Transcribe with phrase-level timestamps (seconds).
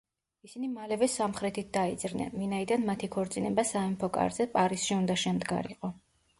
[0.47, 5.97] ისინი მალევე სამხრეთით დაიძრნენ, ვინაიდან მათი ქორწინება სამეფო კარზე, პარიზში უნდა შემდგარიყო.